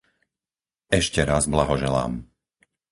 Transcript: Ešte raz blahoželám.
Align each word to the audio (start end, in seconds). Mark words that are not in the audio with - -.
Ešte 0.99 1.21
raz 1.31 1.43
blahoželám. 1.53 2.13